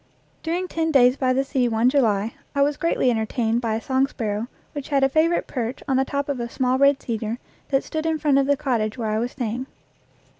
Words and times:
During 0.41 0.67
ten 0.67 0.89
days 0.89 1.15
by 1.15 1.31
the 1.31 1.43
sea 1.43 1.67
one 1.67 1.87
July 1.87 2.33
I 2.55 2.63
was 2.63 2.75
greatly 2.75 3.11
entertained 3.11 3.61
by 3.61 3.75
a 3.75 3.81
song 3.83 4.07
sparrow 4.07 4.47
which 4.73 4.89
had 4.89 5.03
a 5.03 5.09
favorite 5.09 5.45
perch 5.45 5.83
on 5.87 5.95
the 5.95 6.03
top 6.05 6.27
of 6.27 6.39
a 6.39 6.49
small 6.49 6.79
red 6.79 6.99
cedar 7.03 7.37
that 7.69 7.83
stood 7.83 8.07
in 8.07 8.17
front 8.17 8.39
of 8.39 8.47
the 8.47 8.57
cottage 8.57 8.97
where 8.97 9.11
I 9.11 9.19
was 9.19 9.33
staying. 9.33 9.67